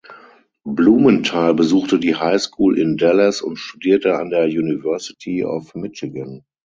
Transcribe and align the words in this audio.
Blumenthal 0.65 1.53
besuchte 1.53 1.99
die 1.99 2.15
High 2.15 2.41
School 2.41 2.75
in 2.79 2.97
Dallas 2.97 3.39
und 3.43 3.57
studierte 3.57 4.17
an 4.17 4.31
der 4.31 4.45
University 4.47 5.43
of 5.45 5.75
Michigan. 5.75 6.43